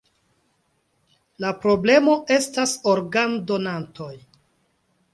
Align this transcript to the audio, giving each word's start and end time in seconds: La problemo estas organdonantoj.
La 1.45 1.51
problemo 1.67 2.17
estas 2.39 2.75
organdonantoj. 2.97 4.13